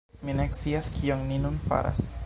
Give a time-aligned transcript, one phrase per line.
[0.29, 2.09] Mi ne scias kion ni nun faras...